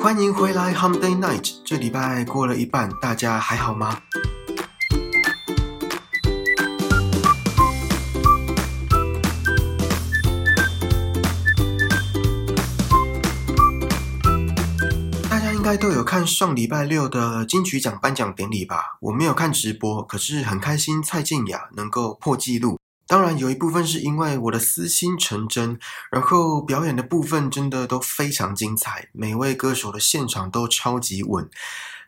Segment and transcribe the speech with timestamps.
[0.00, 1.56] 欢迎回来 Hum Day Night。
[1.64, 4.00] 这礼拜过了一半，大家还好吗？
[15.28, 18.96] 大家应该都有看上礼拜六的金曲奖颁奖典礼吧？
[19.00, 22.77] 我没有看直播，可是很开心蔡健雅能够破纪录。
[23.08, 25.78] 当然，有一部分是因为我的私心成真，
[26.10, 31.48] 然后表演的部分真的都非常精彩，每位歌手的现场都超级稳。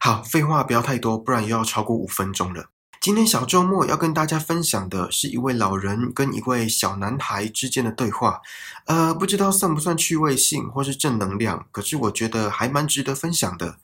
[0.00, 2.70] 好，废话不要太多，不然又要超过五分钟了。
[3.08, 8.42] 今天小周末要跟大家分享的是一位老人跟一位小男孩之间的对话，
[8.84, 13.78] 呃，不知道算不算趣味性或是正能量，可是我觉得还蛮值得分享的。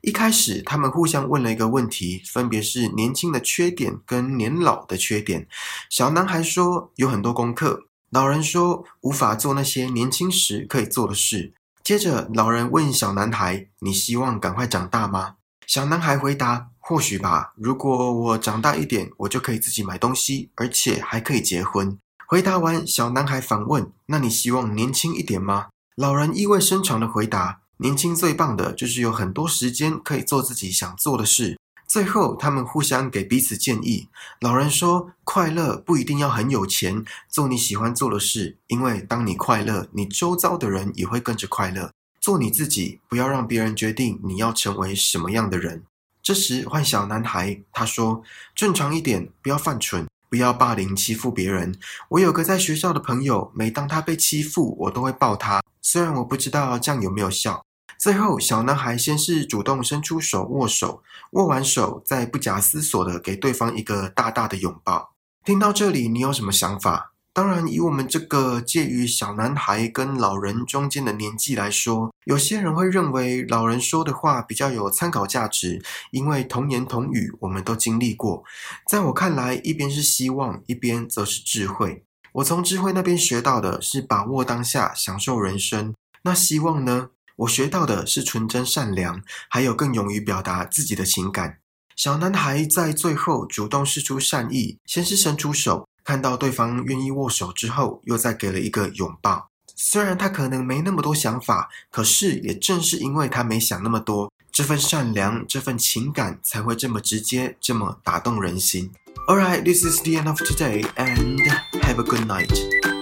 [0.00, 5.46] 一开始，他们互相问了一个问题，分别是年轻的缺点跟年老的缺点。
[5.88, 11.54] 小男孩说有很多功课，老人说无法做那些年轻时可以做的事。
[11.84, 15.36] 接着，老人问小男孩：“你希望赶快长大吗？”
[15.66, 17.52] 小男孩回答：“或许吧。
[17.56, 27.60] 如果我长大一点，我就可以自己买东西，而且还可以结婚。”回答完，小男孩反问：“那你希望年轻一点吗？”老人意味深长的回答。
[27.78, 31.58] 年轻最棒的就是有很多时间可以做自己想做的事。
[31.86, 34.08] 最后，他们互相给彼此建议。
[34.40, 41.90] 老人说：“快乐不一定要很有钱，做你喜欢做的事，因为当你快乐，你周遭的人也会跟着快乐。
[42.24, 45.84] 做你自己，不要让别人决定你要成为什么样的人。”
[46.24, 48.22] 这时，换小男孩，他说
[48.56, 51.78] ：“正常一点，不要犯蠢，不要霸凌欺负别人。
[52.08, 55.62] 我有个在学校的朋友，每当他被欺负，我都会抱他。
[55.82, 57.62] 虽然我不知道这样有没有效。”
[58.00, 65.12] 最后，小男孩先是主动伸出手握手，握完手再不假思索的给对方一个大大的拥抱。
[65.44, 67.12] 听到这里，你有什么想法？
[67.34, 78.44] 当然，以我们这个介于小男孩跟老人中间的年纪来说，有些人会认为老人说的话比较有参考价值，因为童言童语，我们都经历过。
[78.88, 82.04] 在我看来，一边是希望，一边则是智慧。
[82.34, 85.92] 我从智慧那边学到的是把握当下，享受人生。
[86.22, 87.10] 那希望呢？
[87.38, 91.58] 我学到的是纯真善良，还有更勇于表达自己的情感。
[91.96, 99.48] 小男孩在最后主动示出善意，先是伸出手，看到对方愿意握手之后，又再给了一个拥抱。
[99.74, 108.92] 虽然他可能没那么多想法，可是也正是因为他没想那么多，这份善良，这份情感才会这么直接，这么打动人心。
[109.26, 111.40] All right, this is the end of today, and
[111.82, 112.93] have a good night.